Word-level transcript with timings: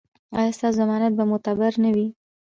ایا 0.37 0.51
ستاسو 0.57 0.77
ضمانت 0.79 1.13
به 1.17 1.23
معتبر 1.31 1.71
نه 1.83 1.89
وي؟ 1.95 2.07